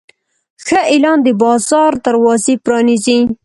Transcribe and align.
ښه 0.65 0.79
اعلان 0.93 1.19
د 1.23 1.27
بازار 1.43 1.91
دروازې 2.05 2.53
پرانیزي. 2.65 3.19